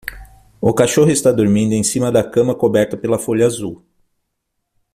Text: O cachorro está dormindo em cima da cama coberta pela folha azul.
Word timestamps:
O 0.59 0.73
cachorro 0.73 1.11
está 1.11 1.31
dormindo 1.31 1.73
em 1.75 1.83
cima 1.83 2.11
da 2.11 2.23
cama 2.27 2.55
coberta 2.55 2.97
pela 2.97 3.19
folha 3.19 3.45
azul. 3.45 3.85